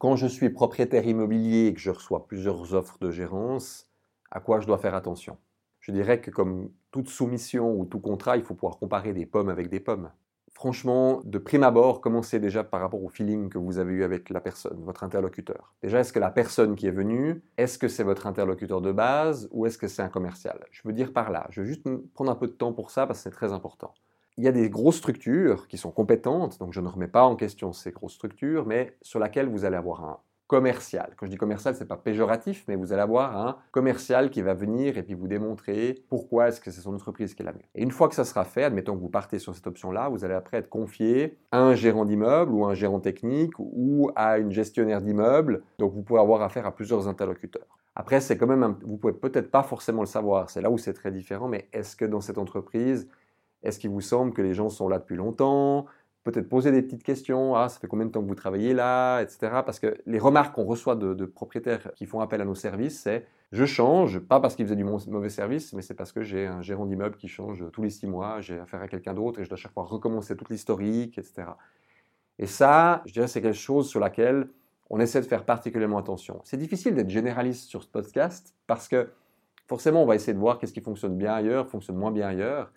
Quand 0.00 0.16
je 0.16 0.26
suis 0.26 0.48
propriétaire 0.48 1.06
immobilier 1.06 1.66
et 1.66 1.74
que 1.74 1.78
je 1.78 1.90
reçois 1.90 2.26
plusieurs 2.26 2.72
offres 2.72 2.96
de 3.02 3.10
gérance, 3.10 3.86
à 4.30 4.40
quoi 4.40 4.58
je 4.58 4.66
dois 4.66 4.78
faire 4.78 4.94
attention? 4.94 5.36
Je 5.78 5.92
dirais 5.92 6.22
que 6.22 6.30
comme 6.30 6.70
toute 6.90 7.10
soumission 7.10 7.78
ou 7.78 7.84
tout 7.84 8.00
contrat, 8.00 8.38
il 8.38 8.42
faut 8.42 8.54
pouvoir 8.54 8.78
comparer 8.78 9.12
des 9.12 9.26
pommes 9.26 9.50
avec 9.50 9.68
des 9.68 9.78
pommes. 9.78 10.10
Franchement, 10.54 11.20
de 11.24 11.36
prime 11.36 11.64
abord, 11.64 12.00
commencez 12.00 12.40
déjà 12.40 12.64
par 12.64 12.80
rapport 12.80 13.04
au 13.04 13.10
feeling 13.10 13.50
que 13.50 13.58
vous 13.58 13.76
avez 13.76 13.92
eu 13.92 14.02
avec 14.02 14.30
la 14.30 14.40
personne, 14.40 14.82
votre 14.84 15.04
interlocuteur. 15.04 15.74
Déjà, 15.82 16.00
est-ce 16.00 16.14
que 16.14 16.18
la 16.18 16.30
personne 16.30 16.76
qui 16.76 16.86
est 16.86 16.90
venue, 16.90 17.42
est-ce 17.58 17.76
que 17.76 17.88
c'est 17.88 18.02
votre 18.02 18.26
interlocuteur 18.26 18.80
de 18.80 18.92
base 18.92 19.50
ou 19.52 19.66
est-ce 19.66 19.76
que 19.76 19.86
c'est 19.86 20.00
un 20.00 20.08
commercial? 20.08 20.64
Je 20.70 20.80
veux 20.82 20.94
dire 20.94 21.12
par 21.12 21.30
là, 21.30 21.46
je 21.50 21.60
veux 21.60 21.66
juste 21.66 21.86
prendre 22.14 22.30
un 22.30 22.36
peu 22.36 22.46
de 22.46 22.52
temps 22.52 22.72
pour 22.72 22.90
ça 22.90 23.06
parce 23.06 23.18
que 23.18 23.24
c'est 23.24 23.36
très 23.36 23.52
important. 23.52 23.92
Il 24.40 24.44
y 24.44 24.48
a 24.48 24.52
des 24.52 24.70
grosses 24.70 24.96
structures 24.96 25.68
qui 25.68 25.76
sont 25.76 25.90
compétentes, 25.90 26.58
donc 26.60 26.72
je 26.72 26.80
ne 26.80 26.88
remets 26.88 27.08
pas 27.08 27.24
en 27.24 27.36
question 27.36 27.74
ces 27.74 27.90
grosses 27.90 28.14
structures, 28.14 28.64
mais 28.64 28.96
sur 29.02 29.20
lesquelles 29.20 29.50
vous 29.50 29.66
allez 29.66 29.76
avoir 29.76 30.02
un 30.02 30.16
commercial. 30.46 31.12
Quand 31.18 31.26
je 31.26 31.30
dis 31.32 31.36
commercial, 31.36 31.74
c'est 31.74 31.84
pas 31.84 31.98
péjoratif, 31.98 32.64
mais 32.66 32.74
vous 32.74 32.94
allez 32.94 33.02
avoir 33.02 33.36
un 33.36 33.58
commercial 33.70 34.30
qui 34.30 34.40
va 34.40 34.54
venir 34.54 34.96
et 34.96 35.02
puis 35.02 35.12
vous 35.12 35.28
démontrer 35.28 36.02
pourquoi 36.08 36.48
est-ce 36.48 36.58
que 36.58 36.70
c'est 36.70 36.80
son 36.80 36.94
entreprise 36.94 37.34
qui 37.34 37.42
est 37.42 37.44
la 37.44 37.52
mieux. 37.52 37.60
Et 37.74 37.82
une 37.82 37.90
fois 37.90 38.08
que 38.08 38.14
ça 38.14 38.24
sera 38.24 38.46
fait, 38.46 38.64
admettons 38.64 38.94
que 38.94 39.00
vous 39.02 39.10
partez 39.10 39.38
sur 39.38 39.54
cette 39.54 39.66
option-là, 39.66 40.08
vous 40.08 40.24
allez 40.24 40.32
après 40.32 40.56
être 40.56 40.70
confié 40.70 41.36
à 41.52 41.60
un 41.60 41.74
gérant 41.74 42.06
d'immeuble 42.06 42.50
ou 42.54 42.64
un 42.64 42.72
gérant 42.72 43.00
technique 43.00 43.52
ou 43.58 44.10
à 44.16 44.38
une 44.38 44.52
gestionnaire 44.52 45.02
d'immeuble. 45.02 45.64
Donc 45.78 45.92
vous 45.92 46.00
pouvez 46.00 46.20
avoir 46.20 46.40
affaire 46.40 46.64
à 46.64 46.74
plusieurs 46.74 47.08
interlocuteurs. 47.08 47.76
Après, 47.94 48.20
c'est 48.20 48.38
quand 48.38 48.46
même, 48.46 48.62
un, 48.62 48.78
vous 48.84 48.96
pouvez 48.96 49.12
peut-être 49.12 49.50
pas 49.50 49.62
forcément 49.62 50.00
le 50.00 50.06
savoir. 50.06 50.48
C'est 50.48 50.62
là 50.62 50.70
où 50.70 50.78
c'est 50.78 50.94
très 50.94 51.10
différent. 51.10 51.48
Mais 51.48 51.68
est-ce 51.72 51.96
que 51.96 52.06
dans 52.06 52.20
cette 52.22 52.38
entreprise, 52.38 53.08
est-ce 53.62 53.78
qu'il 53.78 53.90
vous 53.90 54.00
semble 54.00 54.32
que 54.32 54.42
les 54.42 54.54
gens 54.54 54.68
sont 54.68 54.88
là 54.88 54.98
depuis 54.98 55.16
longtemps? 55.16 55.86
Peut-être 56.22 56.48
poser 56.48 56.70
des 56.70 56.82
petites 56.82 57.02
questions, 57.02 57.56
ah, 57.56 57.68
ça 57.68 57.80
fait 57.80 57.86
combien 57.86 58.06
de 58.06 58.10
temps 58.10 58.22
que 58.22 58.28
vous 58.28 58.34
travaillez 58.34 58.74
là, 58.74 59.20
etc. 59.20 59.38
Parce 59.64 59.78
que 59.78 59.96
les 60.06 60.18
remarques 60.18 60.54
qu'on 60.54 60.64
reçoit 60.64 60.94
de, 60.94 61.24
propriétaires 61.24 61.92
qui 61.94 62.06
font 62.06 62.20
appel 62.20 62.40
à 62.40 62.44
nos 62.44 62.54
services, 62.54 63.00
c'est 63.00 63.26
je 63.52 63.64
change, 63.64 64.20
pas 64.20 64.38
parce 64.38 64.54
qu'ils 64.54 64.66
faisaient 64.66 64.76
du 64.76 64.84
mauvais 64.84 65.28
service, 65.28 65.72
mais 65.72 65.82
c'est 65.82 65.94
parce 65.94 66.12
que 66.12 66.22
j'ai 66.22 66.46
un 66.46 66.62
gérant 66.62 66.86
d'immeuble 66.86 67.16
qui 67.16 67.26
change 67.26 67.64
tous 67.72 67.82
les 67.82 67.90
six 67.90 68.06
mois, 68.06 68.40
j'ai 68.40 68.60
affaire 68.60 68.82
à 68.82 68.86
quelqu'un 68.86 69.14
d'autre 69.14 69.40
et 69.40 69.44
je 69.44 69.48
dois 69.48 69.56
chaque 69.56 69.72
fois 69.72 69.84
recommencer 69.84 70.36
toute 70.36 70.50
l'historique, 70.50 71.18
etc. 71.18 71.48
Et 72.38 72.46
ça, 72.46 73.02
je 73.06 73.12
dirais, 73.12 73.26
c'est 73.26 73.42
quelque 73.42 73.54
chose 73.54 73.88
sur 73.88 73.98
laquelle 73.98 74.48
on 74.90 74.98
essaie 75.00 75.20
de 75.20 75.26
faire 75.26 75.44
particulièrement 75.44 75.98
attention. 75.98 76.40
C'est 76.44 76.56
difficile 76.56 76.94
d'être 76.94 77.08
généraliste 77.08 77.68
sur 77.68 77.82
ce 77.82 77.88
podcast 77.88 78.54
parce 78.66 78.88
que 78.88 79.10
forcément, 79.68 80.02
on 80.02 80.06
va 80.06 80.16
essayer 80.16 80.34
de 80.34 80.38
voir 80.38 80.58
qu'est-ce 80.58 80.72
qui 80.72 80.80
fonctionne 80.80 81.16
bien 81.16 81.32
ailleurs, 81.32 81.68
fonctionne 81.68 81.96
moins 81.96 82.10
bien 82.10 82.28
ailleurs. 82.28 82.72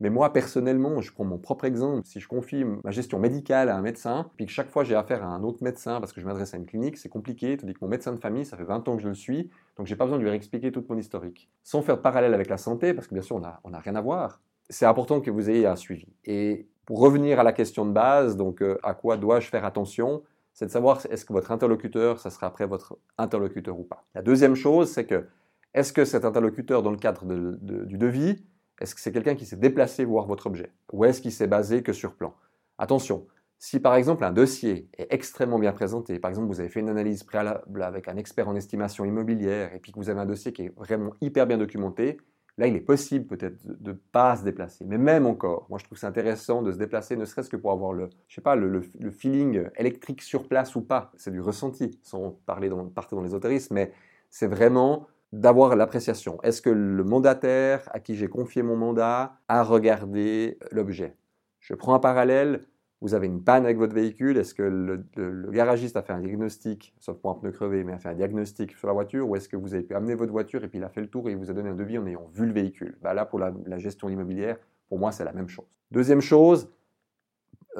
Mais 0.00 0.10
moi, 0.10 0.32
personnellement, 0.32 1.00
je 1.00 1.12
prends 1.12 1.24
mon 1.24 1.38
propre 1.38 1.64
exemple. 1.64 2.02
Si 2.06 2.20
je 2.20 2.28
confie 2.28 2.64
ma 2.64 2.90
gestion 2.90 3.18
médicale 3.18 3.68
à 3.68 3.76
un 3.76 3.82
médecin, 3.82 4.30
puis 4.36 4.46
que 4.46 4.52
chaque 4.52 4.70
fois 4.70 4.84
j'ai 4.84 4.94
affaire 4.94 5.24
à 5.24 5.26
un 5.26 5.42
autre 5.42 5.62
médecin 5.62 5.98
parce 6.00 6.12
que 6.12 6.20
je 6.20 6.26
m'adresse 6.26 6.54
à 6.54 6.56
une 6.56 6.66
clinique, 6.66 6.96
c'est 6.96 7.08
compliqué. 7.08 7.56
dis 7.56 7.74
que 7.74 7.78
mon 7.82 7.88
médecin 7.88 8.12
de 8.12 8.20
famille, 8.20 8.44
ça 8.44 8.56
fait 8.56 8.64
20 8.64 8.88
ans 8.88 8.96
que 8.96 9.02
je 9.02 9.08
le 9.08 9.14
suis, 9.14 9.50
donc 9.76 9.86
j'ai 9.86 9.96
pas 9.96 10.04
besoin 10.04 10.18
de 10.18 10.22
lui 10.22 10.30
réexpliquer 10.30 10.70
toute 10.70 10.88
mon 10.88 10.96
historique. 10.96 11.50
Sans 11.64 11.82
faire 11.82 11.96
de 11.96 12.02
parallèle 12.02 12.34
avec 12.34 12.48
la 12.48 12.58
santé, 12.58 12.94
parce 12.94 13.08
que 13.08 13.14
bien 13.14 13.22
sûr, 13.22 13.36
on 13.36 13.40
n'a 13.40 13.60
on 13.64 13.72
a 13.72 13.78
rien 13.80 13.96
à 13.96 14.00
voir. 14.00 14.40
C'est 14.70 14.86
important 14.86 15.20
que 15.20 15.30
vous 15.30 15.50
ayez 15.50 15.66
un 15.66 15.76
suivi. 15.76 16.06
Et 16.24 16.68
pour 16.86 17.00
revenir 17.00 17.40
à 17.40 17.42
la 17.42 17.52
question 17.52 17.84
de 17.84 17.92
base, 17.92 18.36
donc 18.36 18.62
euh, 18.62 18.78
à 18.82 18.94
quoi 18.94 19.16
dois-je 19.16 19.48
faire 19.48 19.64
attention 19.64 20.22
c'est 20.58 20.66
de 20.66 20.72
savoir 20.72 21.00
est-ce 21.08 21.24
que 21.24 21.32
votre 21.32 21.52
interlocuteur, 21.52 22.18
ça 22.18 22.30
sera 22.30 22.48
après 22.48 22.66
votre 22.66 22.98
interlocuteur 23.16 23.78
ou 23.78 23.84
pas. 23.84 24.04
La 24.16 24.22
deuxième 24.22 24.56
chose, 24.56 24.90
c'est 24.90 25.06
que 25.06 25.28
est-ce 25.72 25.92
que 25.92 26.04
cet 26.04 26.24
interlocuteur, 26.24 26.82
dans 26.82 26.90
le 26.90 26.96
cadre 26.96 27.24
du 27.24 27.96
devis, 27.96 28.44
est-ce 28.80 28.94
que 28.94 29.00
c'est 29.00 29.12
quelqu'un 29.12 29.34
qui 29.34 29.46
s'est 29.46 29.56
déplacé 29.56 30.04
voir 30.04 30.26
votre 30.26 30.46
objet 30.46 30.72
Ou 30.92 31.04
est-ce 31.04 31.20
qu'il 31.20 31.32
s'est 31.32 31.46
basé 31.46 31.82
que 31.82 31.92
sur 31.92 32.14
plan? 32.14 32.34
Attention, 32.78 33.26
si 33.58 33.80
par 33.80 33.96
exemple 33.96 34.24
un 34.24 34.32
dossier 34.32 34.88
est 34.96 35.12
extrêmement 35.12 35.58
bien 35.58 35.72
présenté, 35.72 36.18
par 36.20 36.28
exemple 36.30 36.46
vous 36.46 36.60
avez 36.60 36.68
fait 36.68 36.80
une 36.80 36.88
analyse 36.88 37.24
préalable 37.24 37.82
avec 37.82 38.06
un 38.08 38.16
expert 38.16 38.48
en 38.48 38.54
estimation 38.54 39.04
immobilière 39.04 39.74
et 39.74 39.80
puis 39.80 39.90
que 39.90 39.98
vous 39.98 40.10
avez 40.10 40.20
un 40.20 40.26
dossier 40.26 40.52
qui 40.52 40.62
est 40.62 40.74
vraiment 40.76 41.12
hyper 41.20 41.46
bien 41.46 41.58
documenté, 41.58 42.18
là 42.56 42.68
il 42.68 42.76
est 42.76 42.80
possible 42.80 43.26
peut-être 43.26 43.58
de 43.66 43.90
ne 43.90 43.96
pas 44.12 44.36
se 44.36 44.44
déplacer. 44.44 44.84
Mais 44.86 44.96
même 44.96 45.26
encore, 45.26 45.66
moi 45.70 45.80
je 45.80 45.84
trouve 45.84 45.98
c'est 45.98 46.06
intéressant 46.06 46.62
de 46.62 46.70
se 46.70 46.78
déplacer, 46.78 47.16
ne 47.16 47.24
serait-ce 47.24 47.50
que 47.50 47.56
pour 47.56 47.72
avoir 47.72 47.92
le, 47.92 48.08
je 48.28 48.36
sais 48.36 48.40
pas, 48.40 48.54
le, 48.54 48.80
feeling 49.10 49.64
électrique 49.76 50.22
sur 50.22 50.46
place 50.46 50.76
ou 50.76 50.82
pas. 50.82 51.10
C'est 51.16 51.32
du 51.32 51.40
ressenti, 51.40 51.98
sans 52.04 52.38
parler 52.46 52.68
dans, 52.68 52.86
partir 52.86 53.16
dans 53.16 53.24
l'ésotérisme, 53.24 53.74
mais 53.74 53.92
c'est 54.30 54.46
vraiment 54.46 55.08
d'avoir 55.32 55.76
l'appréciation. 55.76 56.38
Est-ce 56.42 56.62
que 56.62 56.70
le 56.70 57.04
mandataire 57.04 57.88
à 57.92 58.00
qui 58.00 58.14
j'ai 58.14 58.28
confié 58.28 58.62
mon 58.62 58.76
mandat 58.76 59.38
a 59.48 59.62
regardé 59.62 60.58
l'objet? 60.70 61.16
Je 61.60 61.74
prends 61.74 61.94
un 61.94 61.98
parallèle. 61.98 62.64
Vous 63.00 63.14
avez 63.14 63.26
une 63.26 63.44
panne 63.44 63.64
avec 63.64 63.78
votre 63.78 63.94
véhicule. 63.94 64.38
Est-ce 64.38 64.54
que 64.54 64.62
le, 64.62 65.50
garagiste 65.50 65.96
a 65.96 66.02
fait 66.02 66.12
un 66.12 66.20
diagnostic, 66.20 66.94
sauf 66.98 67.18
pour 67.18 67.30
un 67.30 67.34
pneu 67.34 67.52
crevé, 67.52 67.84
mais 67.84 67.92
a 67.92 67.98
fait 67.98 68.08
un 68.08 68.14
diagnostic 68.14 68.76
sur 68.76 68.88
la 68.88 68.94
voiture 68.94 69.28
Ou 69.28 69.36
est-ce 69.36 69.48
que 69.48 69.56
vous 69.56 69.74
avez 69.74 69.84
pu 69.84 69.94
amener 69.94 70.14
votre 70.14 70.32
voiture 70.32 70.64
et 70.64 70.68
puis 70.68 70.78
il 70.78 70.84
a 70.84 70.88
fait 70.88 71.00
le 71.00 71.08
tour 71.08 71.28
et 71.28 71.32
il 71.32 71.38
vous 71.38 71.50
a 71.50 71.54
donné 71.54 71.68
un 71.68 71.74
devis 71.74 71.98
en 71.98 72.06
ayant 72.06 72.28
vu 72.34 72.46
le 72.46 72.52
véhicule? 72.52 72.98
Bah 73.02 73.14
Là, 73.14 73.24
pour 73.24 73.38
la 73.38 73.78
gestion 73.78 74.08
immobilière, 74.08 74.56
pour 74.88 74.98
moi, 74.98 75.12
c'est 75.12 75.24
la 75.24 75.32
même 75.32 75.48
chose. 75.48 75.66
Deuxième 75.90 76.20
chose, 76.20 76.68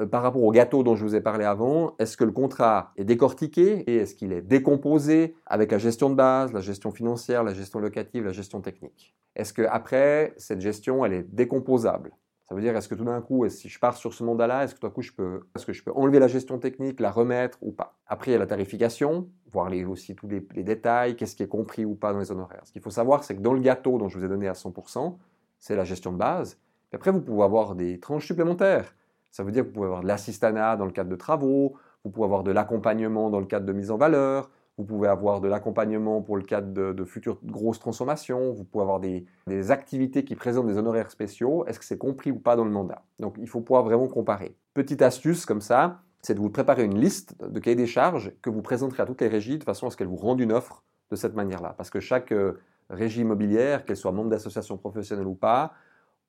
par 0.05 0.23
rapport 0.23 0.43
au 0.43 0.51
gâteau 0.51 0.83
dont 0.83 0.95
je 0.95 1.03
vous 1.03 1.15
ai 1.15 1.21
parlé 1.21 1.45
avant, 1.45 1.95
est-ce 1.99 2.17
que 2.17 2.23
le 2.23 2.31
contrat 2.31 2.91
est 2.97 3.03
décortiqué 3.03 3.83
et 3.87 3.97
est-ce 3.97 4.15
qu'il 4.15 4.33
est 4.33 4.41
décomposé 4.41 5.35
avec 5.45 5.71
la 5.71 5.77
gestion 5.77 6.09
de 6.09 6.15
base, 6.15 6.53
la 6.53 6.61
gestion 6.61 6.91
financière, 6.91 7.43
la 7.43 7.53
gestion 7.53 7.79
locative, 7.79 8.23
la 8.23 8.31
gestion 8.31 8.61
technique? 8.61 9.15
Est-ce 9.35 9.53
que 9.53 9.61
après 9.63 10.33
cette 10.37 10.61
gestion, 10.61 11.05
elle 11.05 11.13
est 11.13 11.23
décomposable? 11.23 12.11
Ça 12.49 12.55
veut 12.55 12.61
dire 12.61 12.75
est-ce 12.75 12.89
que 12.89 12.95
tout 12.95 13.05
d'un 13.05 13.21
coup, 13.21 13.47
si 13.47 13.69
je 13.69 13.79
pars 13.79 13.95
sur 13.95 14.11
ce 14.11 14.23
mandat-là, 14.23 14.63
est-ce 14.63 14.73
que 14.73 14.79
tout 14.79 14.87
d'un 14.87 14.93
coup, 14.93 15.03
je 15.03 15.11
peux, 15.11 15.41
est-ce 15.55 15.67
que 15.67 15.73
je 15.73 15.83
peux 15.83 15.91
enlever 15.93 16.17
la 16.17 16.27
gestion 16.27 16.57
technique, 16.57 16.99
la 16.99 17.11
remettre 17.11 17.59
ou 17.61 17.71
pas? 17.71 17.99
Après, 18.07 18.31
il 18.31 18.33
y 18.33 18.35
a 18.35 18.39
la 18.39 18.47
tarification, 18.47 19.29
voir 19.51 19.69
les, 19.69 19.85
aussi 19.85 20.15
tous 20.15 20.27
les, 20.27 20.43
les 20.55 20.63
détails, 20.63 21.15
qu'est-ce 21.15 21.35
qui 21.35 21.43
est 21.43 21.47
compris 21.47 21.85
ou 21.85 21.93
pas 21.93 22.11
dans 22.11 22.17
les 22.17 22.31
honoraires. 22.31 22.63
Ce 22.65 22.71
qu'il 22.71 22.81
faut 22.81 22.89
savoir, 22.89 23.23
c'est 23.23 23.35
que 23.35 23.41
dans 23.41 23.53
le 23.53 23.61
gâteau 23.61 23.99
dont 23.99 24.09
je 24.09 24.17
vous 24.17 24.25
ai 24.25 24.27
donné 24.27 24.47
à 24.47 24.53
100%, 24.53 25.15
c'est 25.59 25.75
la 25.75 25.83
gestion 25.83 26.11
de 26.11 26.17
base. 26.17 26.59
Et 26.91 26.95
après, 26.95 27.11
vous 27.11 27.21
pouvez 27.21 27.43
avoir 27.43 27.75
des 27.75 27.99
tranches 27.99 28.25
supplémentaires. 28.25 28.95
Ça 29.31 29.43
veut 29.43 29.51
dire 29.51 29.63
que 29.63 29.67
vous 29.67 29.73
pouvez 29.73 29.85
avoir 29.87 30.01
de 30.01 30.07
l'assistanat 30.07 30.75
dans 30.75 30.85
le 30.85 30.91
cadre 30.91 31.09
de 31.09 31.15
travaux, 31.15 31.75
vous 32.03 32.11
pouvez 32.11 32.25
avoir 32.25 32.43
de 32.43 32.51
l'accompagnement 32.51 33.29
dans 33.29 33.39
le 33.39 33.45
cadre 33.45 33.65
de 33.65 33.73
mise 33.73 33.91
en 33.91 33.97
valeur, 33.97 34.49
vous 34.77 34.85
pouvez 34.85 35.09
avoir 35.09 35.41
de 35.41 35.49
l'accompagnement 35.49 36.21
pour 36.21 36.37
le 36.37 36.43
cadre 36.43 36.93
de, 36.93 37.03
futures 37.03 37.37
grosses 37.43 37.79
transformations, 37.79 38.53
vous 38.53 38.63
pouvez 38.63 38.81
avoir 38.81 39.01
des, 39.01 39.25
activités 39.71 40.23
qui 40.23 40.35
présentent 40.35 40.67
des 40.67 40.77
honoraires 40.77 41.11
spéciaux. 41.11 41.65
Est-ce 41.65 41.79
que 41.79 41.85
c'est 41.85 41.97
compris 41.97 42.31
ou 42.31 42.39
pas 42.39 42.55
dans 42.55 42.63
le 42.63 42.71
mandat? 42.71 43.03
Donc 43.19 43.35
il 43.39 43.47
faut 43.49 43.59
pouvoir 43.59 43.83
vraiment 43.83 44.07
comparer. 44.07 44.55
Petite 44.73 45.01
astuce 45.01 45.45
comme 45.45 45.59
ça, 45.59 45.99
c'est 46.21 46.33
de 46.33 46.39
vous 46.39 46.49
préparer 46.49 46.85
une 46.85 46.97
liste 46.97 47.35
de 47.43 47.59
cahiers 47.59 47.75
des 47.75 47.87
charges 47.87 48.31
que 48.41 48.49
vous 48.49 48.61
présenterez 48.61 49.03
à 49.03 49.05
toutes 49.05 49.19
les 49.19 49.27
régies 49.27 49.57
de 49.57 49.65
façon 49.65 49.87
à 49.87 49.89
ce 49.89 49.97
qu'elles 49.97 50.07
vous 50.07 50.15
rendent 50.15 50.39
une 50.39 50.53
offre 50.53 50.81
de 51.11 51.17
cette 51.17 51.35
manière-là. 51.35 51.73
Parce 51.77 51.89
que 51.89 51.99
chaque 51.99 52.31
euh, 52.31 52.53
régie 52.89 53.21
immobilière, 53.21 53.83
qu'elle 53.83 53.97
soit 53.97 54.13
membre 54.13 54.29
d'association 54.29 54.77
professionnelle 54.77 55.27
ou 55.27 55.35
pas, 55.35 55.73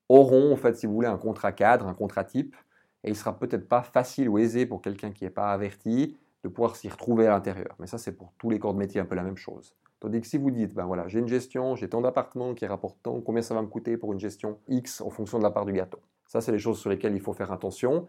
auront 0.08 0.52
en 0.52 0.56
fait, 0.56 0.76
si 0.76 0.86
vous 0.86 0.94
voulez, 0.94 1.06
un 1.06 1.18
contrat 1.18 1.52
cadre, 1.52 1.86
un 1.86 1.94
contrat 1.94 2.24
type 2.24 2.56
et 3.04 3.10
il 3.10 3.16
sera 3.16 3.38
peut-être 3.38 3.68
pas 3.68 3.82
facile 3.82 4.28
ou 4.28 4.38
aisé 4.38 4.66
pour 4.66 4.82
quelqu'un 4.82 5.10
qui 5.10 5.24
n'est 5.24 5.30
pas 5.30 5.52
averti 5.52 6.16
de 6.44 6.48
pouvoir 6.48 6.76
s'y 6.76 6.88
retrouver 6.88 7.26
à 7.26 7.30
l'intérieur. 7.30 7.74
Mais 7.78 7.86
ça, 7.86 7.98
c'est 7.98 8.12
pour 8.12 8.32
tous 8.38 8.50
les 8.50 8.58
corps 8.58 8.74
de 8.74 8.78
métier 8.78 9.00
un 9.00 9.04
peu 9.04 9.14
la 9.14 9.22
même 9.22 9.36
chose. 9.36 9.74
Tandis 10.00 10.20
que 10.20 10.26
si 10.26 10.38
vous 10.38 10.50
dites, 10.50 10.74
ben 10.74 10.86
voilà, 10.86 11.06
j'ai 11.08 11.18
une 11.18 11.28
gestion, 11.28 11.76
j'ai 11.76 11.88
tant 11.88 12.00
d'appartements 12.00 12.54
qui 12.54 12.64
rapportent 12.64 13.02
tant, 13.02 13.20
combien 13.20 13.42
ça 13.42 13.54
va 13.54 13.60
me 13.60 13.66
coûter 13.66 13.98
pour 13.98 14.12
une 14.12 14.20
gestion 14.20 14.58
X 14.68 15.02
en 15.02 15.10
fonction 15.10 15.38
de 15.38 15.42
la 15.42 15.50
part 15.50 15.66
du 15.66 15.74
gâteau. 15.74 15.98
Ça, 16.26 16.40
c'est 16.40 16.52
les 16.52 16.58
choses 16.58 16.78
sur 16.78 16.88
lesquelles 16.88 17.14
il 17.14 17.20
faut 17.20 17.34
faire 17.34 17.52
attention. 17.52 18.06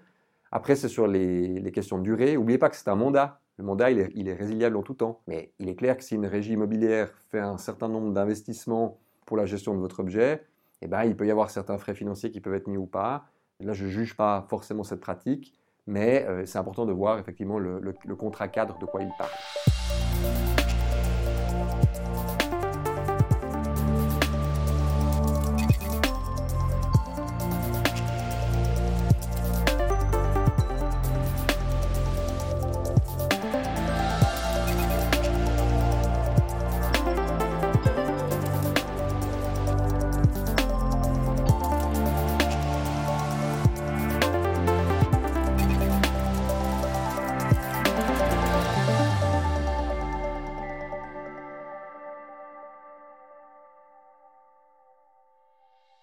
Après, 0.51 0.75
c'est 0.75 0.87
sur 0.87 1.07
les, 1.07 1.71
questions 1.73 1.97
de 1.97 2.03
durée. 2.03 2.35
N'oubliez 2.35 2.57
pas 2.57 2.69
que 2.69 2.77
c'est 2.77 2.87
un 2.87 2.95
mandat. 2.95 3.39
Le 3.57 3.65
mandat, 3.65 3.91
il 3.91 3.99
est, 3.99 4.11
il 4.15 4.29
est, 4.29 4.33
résiliable 4.33 4.77
en 4.77 4.83
tout 4.83 4.93
temps. 4.93 5.19
Mais 5.27 5.51
il 5.59 5.67
est 5.67 5.75
clair 5.75 5.97
que 5.97 6.03
si 6.03 6.15
une 6.15 6.25
régie 6.25 6.53
immobilière 6.53 7.11
fait 7.29 7.39
un 7.39 7.57
certain 7.57 7.89
nombre 7.89 8.13
d'investissements 8.13 8.97
pour 9.25 9.35
la 9.35 9.45
gestion 9.45 9.73
de 9.73 9.79
votre 9.79 9.99
objet, 9.99 10.45
eh 10.81 10.87
ben, 10.87 11.03
il 11.03 11.15
peut 11.15 11.27
y 11.27 11.31
avoir 11.31 11.49
certains 11.49 11.77
frais 11.77 11.93
financiers 11.93 12.31
qui 12.31 12.39
peuvent 12.39 12.53
être 12.53 12.67
mis 12.67 12.77
ou 12.77 12.85
pas. 12.85 13.25
Là, 13.61 13.73
je 13.73 13.85
ne 13.85 13.89
juge 13.89 14.15
pas 14.15 14.45
forcément 14.49 14.83
cette 14.83 15.01
pratique, 15.01 15.53
mais 15.87 16.25
euh, 16.27 16.45
c'est 16.45 16.57
important 16.57 16.85
de 16.85 16.93
voir 16.93 17.19
effectivement 17.19 17.59
le, 17.59 17.79
le 17.79 18.15
contrat 18.15 18.47
cadre 18.47 18.77
de 18.79 18.85
quoi 18.85 19.01
il 19.01 19.11
parle. 19.17 19.31